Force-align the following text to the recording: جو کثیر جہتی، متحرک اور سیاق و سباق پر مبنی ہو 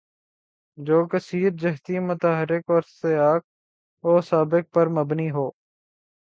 جو 0.77 0.97
کثیر 1.07 1.49
جہتی، 1.61 1.99
متحرک 1.99 2.63
اور 2.67 2.81
سیاق 2.91 3.43
و 4.03 4.19
سباق 4.21 4.65
پر 4.73 4.87
مبنی 4.97 5.29
ہو 5.31 5.49